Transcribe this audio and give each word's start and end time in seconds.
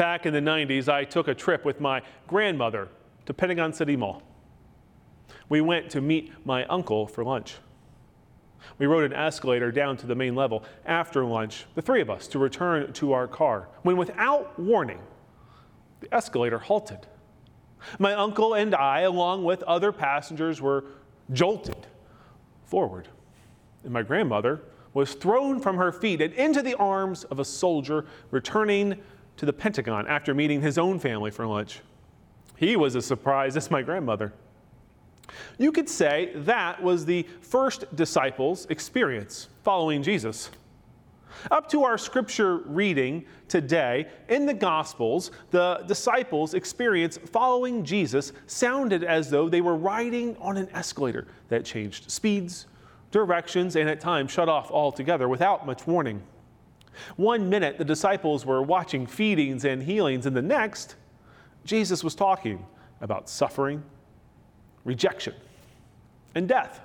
Back 0.00 0.24
in 0.24 0.32
the 0.32 0.40
90s, 0.40 0.88
I 0.88 1.04
took 1.04 1.28
a 1.28 1.34
trip 1.34 1.62
with 1.66 1.78
my 1.78 2.00
grandmother 2.26 2.88
to 3.26 3.34
Pentagon 3.34 3.74
City 3.74 3.96
Mall. 3.96 4.22
We 5.50 5.60
went 5.60 5.90
to 5.90 6.00
meet 6.00 6.32
my 6.46 6.64
uncle 6.68 7.06
for 7.06 7.22
lunch. 7.22 7.56
We 8.78 8.86
rode 8.86 9.04
an 9.04 9.12
escalator 9.12 9.70
down 9.70 9.98
to 9.98 10.06
the 10.06 10.14
main 10.14 10.34
level 10.34 10.64
after 10.86 11.22
lunch, 11.26 11.66
the 11.74 11.82
three 11.82 12.00
of 12.00 12.08
us, 12.08 12.26
to 12.28 12.38
return 12.38 12.90
to 12.94 13.12
our 13.12 13.28
car, 13.28 13.68
when 13.82 13.98
without 13.98 14.58
warning, 14.58 15.00
the 16.00 16.14
escalator 16.14 16.58
halted. 16.58 17.06
My 17.98 18.14
uncle 18.14 18.54
and 18.54 18.74
I, 18.74 19.00
along 19.00 19.44
with 19.44 19.62
other 19.64 19.92
passengers, 19.92 20.62
were 20.62 20.84
jolted 21.34 21.86
forward. 22.64 23.06
And 23.84 23.92
my 23.92 24.00
grandmother 24.02 24.62
was 24.94 25.12
thrown 25.12 25.60
from 25.60 25.76
her 25.76 25.92
feet 25.92 26.22
and 26.22 26.32
into 26.32 26.62
the 26.62 26.74
arms 26.76 27.24
of 27.24 27.38
a 27.38 27.44
soldier 27.44 28.06
returning 28.30 28.98
to 29.40 29.46
the 29.46 29.52
Pentagon 29.54 30.06
after 30.06 30.34
meeting 30.34 30.60
his 30.60 30.76
own 30.76 30.98
family 30.98 31.30
for 31.30 31.46
lunch. 31.46 31.80
He 32.58 32.76
was 32.76 32.94
as 32.94 33.06
surprised 33.06 33.56
as 33.56 33.70
my 33.70 33.80
grandmother. 33.80 34.34
You 35.56 35.72
could 35.72 35.88
say 35.88 36.32
that 36.34 36.82
was 36.82 37.06
the 37.06 37.26
first 37.40 37.86
disciples' 37.96 38.66
experience 38.66 39.48
following 39.64 40.02
Jesus. 40.02 40.50
Up 41.50 41.70
to 41.70 41.84
our 41.84 41.96
scripture 41.96 42.58
reading 42.66 43.24
today 43.48 44.08
in 44.28 44.44
the 44.44 44.52
Gospels, 44.52 45.30
the 45.52 45.84
disciples' 45.86 46.52
experience 46.52 47.16
following 47.16 47.82
Jesus 47.82 48.34
sounded 48.46 49.04
as 49.04 49.30
though 49.30 49.48
they 49.48 49.62
were 49.62 49.76
riding 49.76 50.36
on 50.36 50.58
an 50.58 50.68
escalator 50.74 51.26
that 51.48 51.64
changed 51.64 52.10
speeds, 52.10 52.66
directions, 53.10 53.74
and 53.74 53.88
at 53.88 54.00
times 54.00 54.30
shut 54.30 54.50
off 54.50 54.70
altogether 54.70 55.30
without 55.30 55.64
much 55.64 55.86
warning. 55.86 56.22
One 57.16 57.48
minute, 57.48 57.78
the 57.78 57.84
disciples 57.84 58.44
were 58.44 58.62
watching 58.62 59.06
feedings 59.06 59.64
and 59.64 59.82
healings, 59.82 60.26
and 60.26 60.36
the 60.36 60.42
next, 60.42 60.96
Jesus 61.64 62.02
was 62.02 62.14
talking 62.14 62.64
about 63.00 63.28
suffering, 63.28 63.82
rejection, 64.84 65.34
and 66.34 66.48
death. 66.48 66.80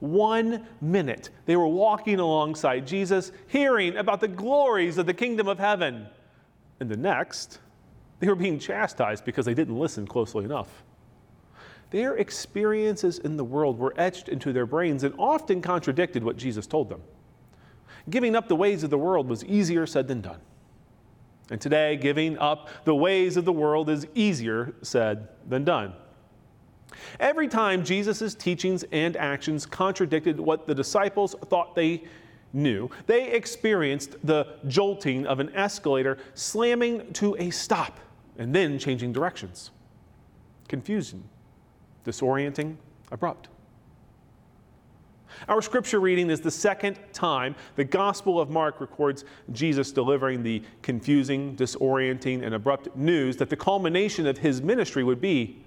One 0.00 0.66
minute, 0.80 1.30
they 1.46 1.56
were 1.56 1.66
walking 1.66 2.20
alongside 2.20 2.86
Jesus, 2.86 3.32
hearing 3.48 3.96
about 3.96 4.20
the 4.20 4.28
glories 4.28 4.96
of 4.96 5.06
the 5.06 5.14
kingdom 5.14 5.48
of 5.48 5.58
heaven. 5.58 6.06
And 6.80 6.88
the 6.88 6.96
next, 6.96 7.58
they 8.20 8.28
were 8.28 8.36
being 8.36 8.58
chastised 8.58 9.24
because 9.24 9.44
they 9.44 9.54
didn't 9.54 9.78
listen 9.78 10.06
closely 10.06 10.44
enough. 10.44 10.84
Their 11.90 12.16
experiences 12.16 13.18
in 13.18 13.36
the 13.36 13.44
world 13.44 13.78
were 13.78 13.94
etched 13.96 14.28
into 14.28 14.52
their 14.52 14.66
brains 14.66 15.04
and 15.04 15.14
often 15.18 15.62
contradicted 15.62 16.22
what 16.22 16.36
Jesus 16.36 16.66
told 16.66 16.88
them. 16.88 17.00
Giving 18.10 18.34
up 18.34 18.48
the 18.48 18.56
ways 18.56 18.82
of 18.82 18.90
the 18.90 18.98
world 18.98 19.28
was 19.28 19.44
easier 19.44 19.86
said 19.86 20.08
than 20.08 20.20
done. 20.20 20.40
And 21.50 21.60
today, 21.60 21.96
giving 21.96 22.38
up 22.38 22.68
the 22.84 22.94
ways 22.94 23.36
of 23.36 23.44
the 23.44 23.52
world 23.52 23.88
is 23.88 24.06
easier 24.14 24.74
said 24.82 25.28
than 25.48 25.64
done. 25.64 25.94
Every 27.20 27.48
time 27.48 27.84
Jesus' 27.84 28.34
teachings 28.34 28.84
and 28.92 29.16
actions 29.16 29.66
contradicted 29.66 30.38
what 30.38 30.66
the 30.66 30.74
disciples 30.74 31.34
thought 31.48 31.74
they 31.74 32.04
knew, 32.52 32.90
they 33.06 33.30
experienced 33.32 34.16
the 34.24 34.58
jolting 34.66 35.26
of 35.26 35.40
an 35.40 35.54
escalator 35.54 36.18
slamming 36.34 37.12
to 37.14 37.36
a 37.38 37.50
stop 37.50 37.98
and 38.38 38.54
then 38.54 38.78
changing 38.78 39.12
directions. 39.12 39.70
Confusing, 40.68 41.24
disorienting, 42.04 42.76
abrupt. 43.10 43.48
Our 45.48 45.62
scripture 45.62 46.00
reading 46.00 46.30
is 46.30 46.40
the 46.40 46.50
second 46.50 46.98
time 47.12 47.54
the 47.76 47.84
Gospel 47.84 48.40
of 48.40 48.50
Mark 48.50 48.80
records 48.80 49.24
Jesus 49.52 49.92
delivering 49.92 50.42
the 50.42 50.62
confusing, 50.82 51.56
disorienting, 51.56 52.44
and 52.44 52.54
abrupt 52.54 52.94
news 52.96 53.36
that 53.36 53.50
the 53.50 53.56
culmination 53.56 54.26
of 54.26 54.38
his 54.38 54.62
ministry 54.62 55.04
would 55.04 55.20
be 55.20 55.64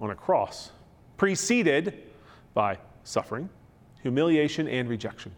on 0.00 0.10
a 0.10 0.14
cross, 0.14 0.72
preceded 1.16 2.02
by 2.54 2.78
suffering, 3.04 3.48
humiliation, 4.02 4.68
and 4.68 4.88
rejection. 4.88 5.32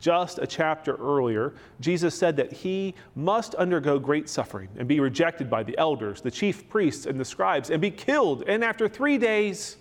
Just 0.00 0.38
a 0.38 0.46
chapter 0.46 0.96
earlier, 0.96 1.54
Jesus 1.80 2.14
said 2.14 2.36
that 2.36 2.52
he 2.52 2.94
must 3.14 3.54
undergo 3.54 3.98
great 3.98 4.28
suffering 4.28 4.68
and 4.76 4.88
be 4.88 5.00
rejected 5.00 5.48
by 5.48 5.62
the 5.62 5.78
elders, 5.78 6.20
the 6.20 6.30
chief 6.30 6.68
priests, 6.68 7.06
and 7.06 7.18
the 7.18 7.24
scribes, 7.24 7.70
and 7.70 7.80
be 7.80 7.90
killed, 7.90 8.42
and 8.48 8.64
after 8.64 8.88
three 8.88 9.16
days, 9.16 9.76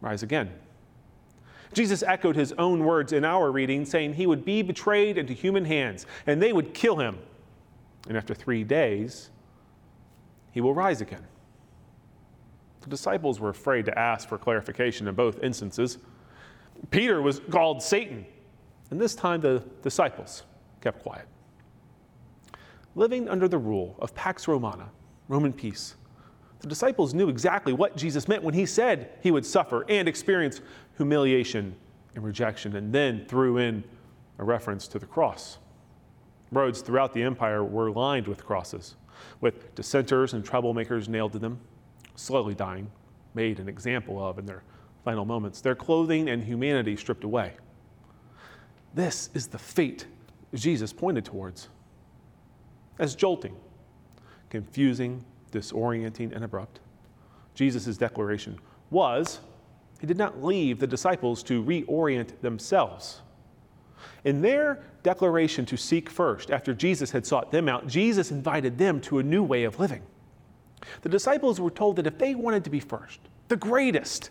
rise 0.00 0.22
again. 0.22 0.50
Jesus 1.72 2.02
echoed 2.02 2.36
his 2.36 2.52
own 2.52 2.84
words 2.84 3.12
in 3.12 3.24
our 3.24 3.50
reading, 3.50 3.84
saying 3.84 4.14
he 4.14 4.26
would 4.26 4.44
be 4.44 4.62
betrayed 4.62 5.18
into 5.18 5.32
human 5.32 5.64
hands, 5.64 6.06
and 6.26 6.40
they 6.40 6.52
would 6.52 6.74
kill 6.74 6.96
him. 6.96 7.18
And 8.08 8.16
after 8.16 8.34
three 8.34 8.64
days, 8.64 9.30
he 10.52 10.60
will 10.60 10.74
rise 10.74 11.00
again. 11.00 11.26
The 12.80 12.88
disciples 12.88 13.40
were 13.40 13.50
afraid 13.50 13.84
to 13.86 13.98
ask 13.98 14.28
for 14.28 14.38
clarification 14.38 15.08
in 15.08 15.14
both 15.14 15.42
instances. 15.42 15.98
Peter 16.90 17.20
was 17.20 17.40
called 17.50 17.82
Satan, 17.82 18.24
and 18.90 19.00
this 19.00 19.14
time 19.14 19.40
the 19.40 19.62
disciples 19.82 20.44
kept 20.80 21.02
quiet. 21.02 21.26
Living 22.94 23.28
under 23.28 23.48
the 23.48 23.58
rule 23.58 23.96
of 23.98 24.14
Pax 24.14 24.46
Romana, 24.46 24.88
Roman 25.28 25.52
peace, 25.52 25.96
the 26.60 26.68
disciples 26.68 27.14
knew 27.14 27.28
exactly 27.28 27.72
what 27.72 27.96
Jesus 27.96 28.28
meant 28.28 28.42
when 28.42 28.54
he 28.54 28.66
said 28.66 29.10
he 29.22 29.30
would 29.30 29.44
suffer 29.44 29.84
and 29.88 30.08
experience 30.08 30.60
humiliation 30.96 31.74
and 32.14 32.24
rejection, 32.24 32.76
and 32.76 32.92
then 32.92 33.26
threw 33.26 33.58
in 33.58 33.84
a 34.38 34.44
reference 34.44 34.88
to 34.88 34.98
the 34.98 35.06
cross. 35.06 35.58
Roads 36.50 36.80
throughout 36.80 37.12
the 37.12 37.22
empire 37.22 37.62
were 37.62 37.90
lined 37.90 38.26
with 38.26 38.44
crosses, 38.44 38.96
with 39.40 39.74
dissenters 39.74 40.32
and 40.32 40.44
troublemakers 40.44 41.08
nailed 41.08 41.32
to 41.32 41.38
them 41.38 41.60
slowly 42.16 42.54
dying, 42.54 42.90
made 43.34 43.60
an 43.60 43.68
example 43.68 44.24
of 44.24 44.38
in 44.38 44.46
their 44.46 44.62
final 45.04 45.24
moments, 45.24 45.60
their 45.60 45.74
clothing 45.74 46.28
and 46.28 46.42
humanity 46.42 46.96
stripped 46.96 47.24
away. 47.24 47.52
This 48.94 49.30
is 49.34 49.46
the 49.46 49.58
fate 49.58 50.06
Jesus 50.54 50.92
pointed 50.92 51.24
towards. 51.24 51.68
As 52.98 53.14
jolting, 53.14 53.54
confusing, 54.48 55.24
disorienting, 55.52 56.34
and 56.34 56.44
abrupt, 56.44 56.80
Jesus' 57.54 57.96
declaration 57.96 58.58
was 58.90 59.40
he 60.00 60.06
did 60.06 60.18
not 60.18 60.44
leave 60.44 60.78
the 60.78 60.86
disciples 60.86 61.42
to 61.44 61.62
reorient 61.62 62.40
themselves. 62.42 63.22
In 64.24 64.42
their 64.42 64.82
declaration 65.02 65.64
to 65.66 65.76
seek 65.76 66.10
first, 66.10 66.50
after 66.50 66.74
Jesus 66.74 67.10
had 67.10 67.24
sought 67.24 67.50
them 67.50 67.68
out, 67.68 67.86
Jesus 67.86 68.30
invited 68.30 68.76
them 68.76 69.00
to 69.02 69.18
a 69.18 69.22
new 69.22 69.42
way 69.42 69.64
of 69.64 69.78
living. 69.78 70.02
The 71.02 71.08
disciples 71.08 71.60
were 71.60 71.70
told 71.70 71.96
that 71.96 72.06
if 72.06 72.18
they 72.18 72.34
wanted 72.34 72.64
to 72.64 72.70
be 72.70 72.80
first, 72.80 73.20
the 73.48 73.56
greatest, 73.56 74.30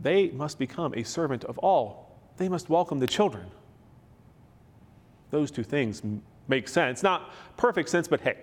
they 0.00 0.30
must 0.30 0.58
become 0.58 0.94
a 0.94 1.02
servant 1.02 1.44
of 1.44 1.58
all. 1.58 2.16
They 2.36 2.48
must 2.48 2.68
welcome 2.68 2.98
the 2.98 3.06
children. 3.06 3.50
Those 5.30 5.50
two 5.50 5.64
things 5.64 6.02
make 6.48 6.68
sense. 6.68 7.02
Not 7.02 7.32
perfect 7.56 7.88
sense, 7.88 8.08
but 8.08 8.20
hey, 8.20 8.38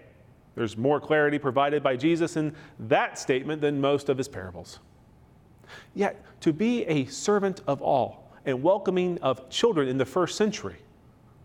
there's 0.58 0.76
more 0.76 1.00
clarity 1.00 1.38
provided 1.38 1.84
by 1.84 1.96
Jesus 1.96 2.36
in 2.36 2.52
that 2.80 3.20
statement 3.20 3.62
than 3.62 3.80
most 3.80 4.10
of 4.10 4.18
his 4.18 4.28
parables. 4.28 4.80
Yet, 5.94 6.20
to 6.42 6.52
be 6.52 6.84
a 6.86 7.06
servant 7.06 7.62
of 7.68 7.80
all 7.80 8.32
and 8.44 8.64
welcoming 8.64 9.20
of 9.20 9.48
children 9.52 9.88
in 9.88 10.00
the 10.00 10.06
first 10.06 10.36
century 10.36 10.78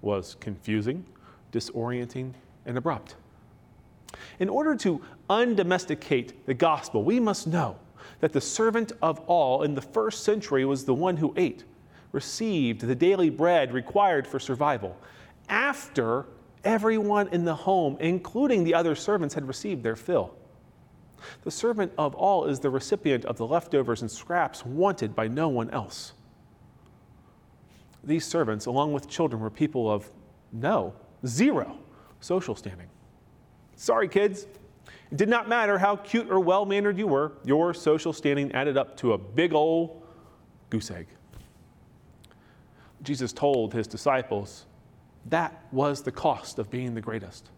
was 0.00 0.36
confusing, 0.40 1.04
disorienting, 1.52 2.32
and 2.64 2.78
abrupt. 2.78 3.16
In 4.38 4.48
order 4.48 4.74
to 4.76 5.02
undomesticate 5.28 6.32
the 6.46 6.54
gospel, 6.54 7.04
we 7.04 7.20
must 7.20 7.46
know 7.46 7.76
that 8.20 8.32
the 8.32 8.40
servant 8.40 8.92
of 9.02 9.20
all 9.26 9.62
in 9.62 9.74
the 9.74 9.82
first 9.82 10.24
century 10.24 10.64
was 10.64 10.86
the 10.86 10.94
one 10.94 11.18
who 11.18 11.34
ate, 11.36 11.64
received 12.12 12.80
the 12.80 12.94
daily 12.94 13.28
bread 13.28 13.74
required 13.74 14.26
for 14.26 14.40
survival, 14.40 14.96
after 15.50 16.24
everyone 16.64 17.28
in 17.28 17.44
the 17.44 17.54
home, 17.54 17.96
including 18.00 18.64
the 18.64 18.74
other 18.74 18.94
servants, 18.94 19.34
had 19.34 19.46
received 19.46 19.82
their 19.82 19.96
fill. 19.96 20.34
The 21.44 21.50
servant 21.50 21.92
of 21.98 22.14
all 22.14 22.46
is 22.46 22.60
the 22.60 22.70
recipient 22.70 23.24
of 23.24 23.36
the 23.36 23.46
leftovers 23.46 24.02
and 24.02 24.10
scraps 24.10 24.64
wanted 24.66 25.14
by 25.14 25.28
no 25.28 25.48
one 25.48 25.70
else. 25.70 26.12
These 28.04 28.24
servants, 28.24 28.66
along 28.66 28.92
with 28.92 29.08
children, 29.08 29.40
were 29.40 29.50
people 29.50 29.90
of 29.90 30.10
no, 30.52 30.94
zero 31.24 31.78
social 32.20 32.54
standing. 32.54 32.88
Sorry, 33.76 34.08
kids. 34.08 34.46
It 35.10 35.16
did 35.16 35.28
not 35.28 35.48
matter 35.48 35.78
how 35.78 35.96
cute 35.96 36.30
or 36.30 36.40
well 36.40 36.64
mannered 36.64 36.98
you 36.98 37.06
were, 37.06 37.32
your 37.44 37.74
social 37.74 38.12
standing 38.12 38.52
added 38.52 38.76
up 38.76 38.96
to 38.98 39.12
a 39.12 39.18
big 39.18 39.52
old 39.52 40.02
goose 40.70 40.90
egg. 40.90 41.06
Jesus 43.02 43.32
told 43.32 43.72
his 43.72 43.86
disciples 43.86 44.66
that 45.26 45.64
was 45.72 46.02
the 46.02 46.12
cost 46.12 46.58
of 46.58 46.70
being 46.70 46.94
the 46.94 47.00
greatest. 47.00 47.50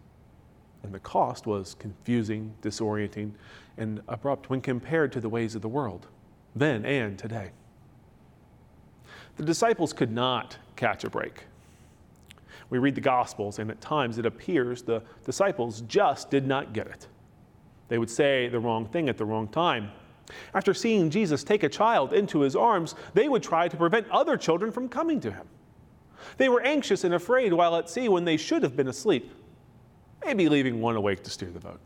And 0.83 0.93
the 0.93 0.99
cost 0.99 1.47
was 1.47 1.73
confusing, 1.75 2.53
disorienting, 2.61 3.31
and 3.77 4.01
abrupt 4.07 4.49
when 4.49 4.61
compared 4.61 5.11
to 5.13 5.19
the 5.19 5.29
ways 5.29 5.55
of 5.55 5.61
the 5.61 5.67
world, 5.67 6.07
then 6.55 6.85
and 6.85 7.17
today. 7.17 7.51
The 9.37 9.43
disciples 9.43 9.93
could 9.93 10.11
not 10.11 10.57
catch 10.75 11.03
a 11.03 11.09
break. 11.09 11.45
We 12.69 12.77
read 12.77 12.95
the 12.95 13.01
Gospels, 13.01 13.59
and 13.59 13.69
at 13.69 13.81
times 13.81 14.17
it 14.17 14.25
appears 14.25 14.81
the 14.81 15.01
disciples 15.25 15.81
just 15.81 16.29
did 16.29 16.47
not 16.47 16.73
get 16.73 16.87
it. 16.87 17.07
They 17.87 17.97
would 17.97 18.09
say 18.09 18.47
the 18.47 18.59
wrong 18.59 18.85
thing 18.85 19.09
at 19.09 19.17
the 19.17 19.25
wrong 19.25 19.47
time. 19.47 19.91
After 20.53 20.73
seeing 20.73 21.09
Jesus 21.09 21.43
take 21.43 21.63
a 21.63 21.69
child 21.69 22.13
into 22.13 22.39
his 22.39 22.55
arms, 22.55 22.95
they 23.13 23.29
would 23.29 23.43
try 23.43 23.67
to 23.67 23.77
prevent 23.77 24.09
other 24.09 24.37
children 24.37 24.71
from 24.71 24.89
coming 24.89 25.19
to 25.21 25.31
him. 25.31 25.47
They 26.37 26.49
were 26.49 26.61
anxious 26.61 27.03
and 27.03 27.13
afraid 27.13 27.53
while 27.53 27.75
at 27.75 27.89
sea 27.89 28.09
when 28.09 28.25
they 28.25 28.37
should 28.37 28.63
have 28.63 28.75
been 28.75 28.87
asleep, 28.87 29.31
maybe 30.23 30.49
leaving 30.49 30.81
one 30.81 30.95
awake 30.95 31.23
to 31.23 31.29
steer 31.29 31.49
the 31.49 31.59
boat. 31.59 31.79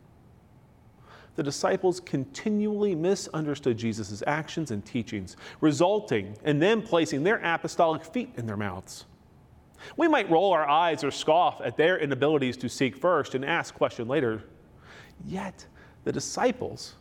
The 1.36 1.44
disciples 1.44 2.00
continually 2.01 2.95
misunderstood 2.95 3.77
Jesus' 3.77 4.24
actions 4.27 4.71
and 4.71 4.86
teachings, 4.86 5.38
resulting 5.62 6.36
in 6.44 6.59
them 6.59 6.81
placing 6.81 7.24
their 7.24 7.38
apostolic 7.38 8.03
feet 8.03 8.33
in 8.36 8.45
their 8.45 8.57
mouths. 8.57 9.06
We 9.95 10.07
might 10.07 10.30
roll 10.30 10.51
our 10.51 10.68
eyes 10.68 11.03
or 11.03 11.12
scoff 11.12 11.62
at 11.63 11.77
their 11.77 11.97
inabilities 11.97 12.57
to 12.57 12.68
seek 12.68 12.97
first 12.97 13.36
and 13.36 13.45
ask 13.45 13.74
question 13.74 14.07
later. 14.07 14.44
Yet, 15.25 15.65
the 16.03 16.12
disciples 16.12 16.95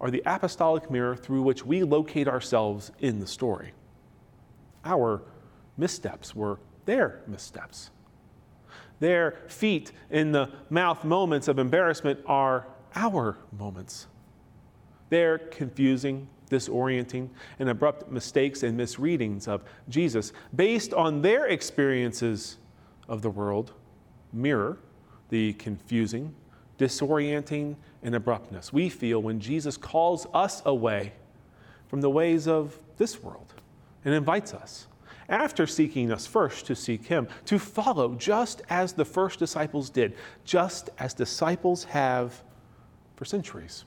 are 0.00 0.10
the 0.10 0.22
apostolic 0.26 0.90
mirror 0.90 1.16
through 1.16 1.42
which 1.42 1.64
we 1.64 1.82
locate 1.82 2.28
ourselves 2.28 2.90
in 2.98 3.20
the 3.20 3.26
story. 3.26 3.72
Our 4.84 5.22
missteps 5.76 6.34
were 6.34 6.58
their 6.86 7.20
missteps. 7.26 7.90
Their 8.98 9.36
feet 9.48 9.92
in 10.10 10.32
the 10.32 10.50
mouth 10.70 11.04
moments 11.04 11.48
of 11.48 11.58
embarrassment 11.58 12.20
are 12.26 12.66
our 12.94 13.36
moments. 13.52 14.06
Their 15.10 15.38
confusing, 15.38 16.28
disorienting, 16.50 17.28
and 17.58 17.68
abrupt 17.68 18.10
mistakes 18.10 18.62
and 18.62 18.76
misreadings 18.76 19.46
of 19.46 19.62
Jesus, 19.88 20.32
based 20.54 20.94
on 20.94 21.20
their 21.20 21.46
experiences 21.46 22.56
of 23.08 23.20
the 23.20 23.30
world, 23.30 23.72
mirror 24.32 24.78
the 25.28 25.52
confusing, 25.54 26.34
disorienting, 26.78 27.76
and 28.02 28.14
abruptness 28.14 28.72
we 28.72 28.88
feel 28.88 29.20
when 29.20 29.40
Jesus 29.40 29.76
calls 29.76 30.26
us 30.32 30.62
away 30.64 31.12
from 31.88 32.00
the 32.00 32.10
ways 32.10 32.46
of 32.46 32.78
this 32.96 33.22
world 33.22 33.54
and 34.04 34.14
invites 34.14 34.54
us, 34.54 34.86
after 35.28 35.66
seeking 35.66 36.12
us 36.12 36.26
first, 36.26 36.66
to 36.66 36.74
seek 36.74 37.06
Him, 37.06 37.28
to 37.46 37.58
follow 37.58 38.14
just 38.14 38.62
as 38.70 38.92
the 38.92 39.04
first 39.04 39.38
disciples 39.38 39.90
did, 39.90 40.16
just 40.44 40.90
as 40.98 41.14
disciples 41.14 41.84
have 41.84 42.42
for 43.16 43.24
centuries. 43.24 43.84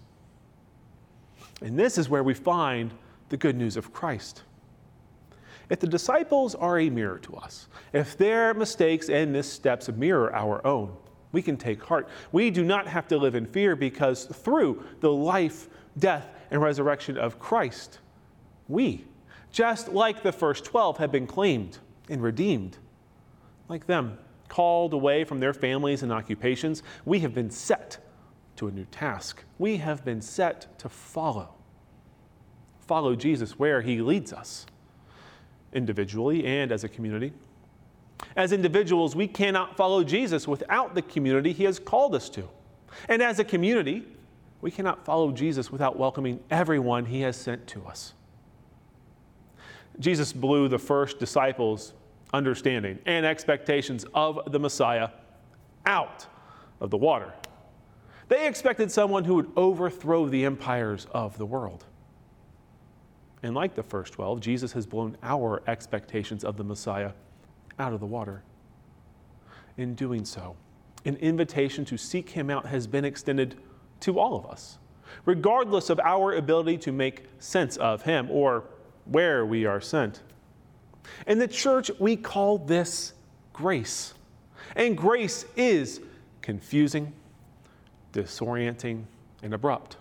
And 1.62 1.77
this 1.77 1.97
is 1.97 2.09
where 2.09 2.24
we 2.24 2.33
find 2.33 2.94
the 3.30 3.38
good 3.38 3.56
news 3.56 3.77
of 3.77 3.94
Christ. 3.94 4.44
If 5.69 5.80
the 5.80 5.88
disciples 5.88 6.56
are 6.56 6.80
a 6.80 6.89
mirror 6.89 7.19
to 7.19 7.36
us, 7.36 7.68
if 7.94 8.18
their 8.18 8.53
mistakes 8.53 9.09
and 9.09 9.31
missteps 9.31 9.88
mirror 9.89 10.33
our 10.33 10.65
own, 10.65 10.91
we 11.31 11.44
can 11.44 11.57
take 11.57 11.83
heart. 11.83 12.09
We 12.31 12.50
do 12.50 12.63
not 12.63 12.88
have 12.88 13.07
to 13.09 13.18
live 13.18 13.36
in 13.36 13.45
fear 13.45 13.75
because 13.75 14.25
through 14.25 14.83
the 15.00 15.12
life, 15.12 15.69
death, 15.97 16.27
and 16.50 16.59
resurrection 16.59 17.18
of 17.18 17.38
Christ, 17.38 18.00
we, 18.68 19.06
just 19.51 19.90
like 19.90 20.24
the 20.24 20.31
first 20.31 20.66
12, 20.66 20.98
have 20.98 21.12
been 21.12 21.28
claimed 21.28 21.80
and 22.10 22.22
redeemed. 22.22 22.78
Like 23.68 23.86
them, 23.88 24.18
called 24.48 24.94
away 24.94 25.24
from 25.24 25.40
their 25.40 25.54
families 25.54 26.04
and 26.04 26.12
occupations, 26.12 26.84
we 27.06 27.19
have 27.19 27.34
been 27.34 27.51
set 27.51 27.98
to 28.57 28.68
a 28.68 28.72
new 28.72 28.86
task. 28.86 29.44
We 29.57 29.78
have 29.78 30.04
been 30.04 30.22
set 30.22 30.78
to 30.80 30.90
follow. 30.90 31.56
Follow 32.81 33.16
Jesus 33.16 33.57
where 33.57 33.81
he 33.81 34.01
leads 34.01 34.34
us, 34.34 34.66
individually 35.74 36.46
and 36.46 36.72
as 36.72 36.84
a 36.84 36.90
community. 36.90 37.31
As 38.36 38.51
individuals, 38.51 39.16
we 39.16 39.28
cannot 39.28 39.78
follow 39.78 40.04
Jesus 40.04 40.48
without 40.48 40.94
the 40.96 41.01
community 41.01 41.54
he 41.54 41.63
has 41.63 41.80
called 41.80 42.16
us 42.16 42.30
to. 42.31 42.50
And 43.07 43.22
as 43.22 43.40
a 43.40 43.44
community, 43.44 44.06
we 44.62 44.72
cannot 44.72 45.06
follow 45.06 45.31
Jesus 45.31 45.72
without 45.72 45.98
welcoming 45.98 46.40
everyone 46.50 47.06
he 47.06 47.22
has 47.22 47.38
sent 47.38 47.66
to 47.68 47.86
us. 47.86 48.13
Jesus 50.00 50.31
blew 50.31 50.68
the 50.68 50.80
first 50.80 51.19
disciples' 51.19 51.94
understanding 52.34 53.00
and 53.06 53.25
expectations 53.25 54.06
of 54.13 54.51
the 54.51 54.60
Messiah 54.60 55.10
out 55.86 56.25
of 56.80 56.90
the 56.90 56.98
water. 56.98 57.34
They 58.28 58.48
expected 58.48 58.92
someone 58.92 59.24
who 59.25 59.36
would 59.36 59.51
overthrow 59.56 60.28
the 60.28 60.46
empires 60.46 61.07
of 61.12 61.38
the 61.38 61.46
world. 61.46 61.86
And 63.42 63.56
like 63.56 63.75
the 63.75 63.84
first 63.84 64.13
12, 64.13 64.40
Jesus 64.40 64.74
has 64.74 64.86
blown 64.86 65.18
our 65.24 65.63
expectations 65.68 66.44
of 66.44 66.57
the 66.57 66.63
Messiah 66.63 67.12
out 67.80 67.94
of 67.94 68.00
the 68.00 68.06
water. 68.06 68.44
In 69.78 69.96
doing 69.96 70.25
so, 70.25 70.56
an 71.06 71.16
invitation 71.16 71.86
to 71.86 71.98
seek 71.98 72.30
him 72.30 72.50
out 72.50 72.66
has 72.66 72.86
been 72.86 73.06
extended 73.06 73.56
to 74.01 74.19
all 74.19 74.36
of 74.36 74.46
us, 74.46 74.78
regardless 75.25 75.90
of 75.90 76.00
our 76.01 76.34
ability 76.34 76.78
to 76.80 76.92
make 76.92 77.24
sense 77.40 77.78
of 77.78 78.04
him 78.04 78.30
or 78.30 78.66
where 79.10 79.46
we 79.46 79.66
are 79.66 79.82
sent. 79.82 80.22
In 81.28 81.40
the 81.40 81.48
church, 81.48 81.92
we 82.00 82.16
call 82.16 82.58
this 82.58 83.14
grace. 83.54 84.14
And 84.76 84.98
grace 84.98 85.46
is 85.56 86.02
confusing, 86.42 87.14
disorienting, 88.14 89.04
and 89.42 89.54
abrupt. 89.54 89.98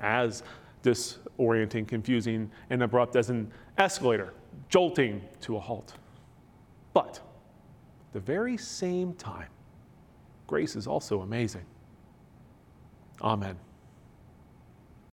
As 0.00 0.42
disorienting, 0.82 1.86
confusing, 1.86 2.50
and 2.70 2.82
abrupt 2.82 3.16
as 3.16 3.30
an 3.30 3.50
escalator, 3.76 4.32
jolting 4.68 5.20
to 5.42 5.56
a 5.56 5.60
halt. 5.60 5.94
But 6.94 7.20
the 8.12 8.20
very 8.20 8.56
same 8.56 9.12
time, 9.14 9.48
grace 10.46 10.76
is 10.76 10.86
also 10.86 11.20
amazing. 11.20 11.64
Amen. 13.22 13.56